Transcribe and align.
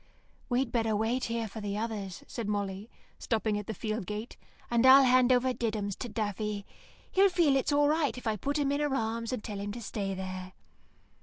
"We'd 0.49 0.71
better 0.71 0.95
wait 0.95 1.25
here 1.25 1.47
for 1.47 1.61
the 1.61 1.77
others," 1.77 2.23
said 2.25 2.47
Molly, 2.49 2.89
stopping 3.19 3.59
at 3.59 3.67
the 3.67 3.73
field 3.75 4.07
gate, 4.07 4.35
"and 4.71 4.83
I'll 4.83 5.03
hand 5.03 5.31
over 5.31 5.53
Diddums 5.53 5.95
to 5.97 6.09
Daffy. 6.09 6.65
He'll 7.11 7.29
feel 7.29 7.55
it's 7.55 7.71
all 7.71 7.87
right 7.87 8.17
if 8.17 8.25
I 8.25 8.35
put 8.35 8.57
him 8.57 8.71
in 8.71 8.79
her 8.79 8.95
arms 8.95 9.31
and 9.31 9.43
tell 9.43 9.59
him 9.59 9.71
to 9.73 9.81
stay 9.83 10.15
there." 10.15 10.53